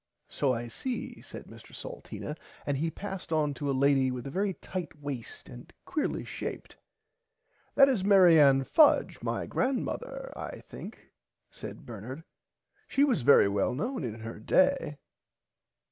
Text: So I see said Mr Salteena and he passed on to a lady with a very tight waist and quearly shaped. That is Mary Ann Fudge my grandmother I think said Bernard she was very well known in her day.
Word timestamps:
So 0.27 0.51
I 0.51 0.67
see 0.67 1.21
said 1.21 1.45
Mr 1.45 1.75
Salteena 1.75 2.35
and 2.65 2.75
he 2.77 2.89
passed 2.89 3.31
on 3.31 3.53
to 3.53 3.69
a 3.69 3.71
lady 3.71 4.09
with 4.09 4.25
a 4.25 4.31
very 4.31 4.55
tight 4.55 4.99
waist 4.99 5.47
and 5.47 5.71
quearly 5.85 6.25
shaped. 6.25 6.75
That 7.75 7.87
is 7.87 8.03
Mary 8.03 8.39
Ann 8.39 8.63
Fudge 8.63 9.21
my 9.21 9.45
grandmother 9.45 10.33
I 10.35 10.61
think 10.61 11.11
said 11.51 11.85
Bernard 11.85 12.23
she 12.87 13.03
was 13.03 13.21
very 13.21 13.47
well 13.47 13.75
known 13.75 14.03
in 14.03 14.21
her 14.21 14.39
day. 14.39 14.97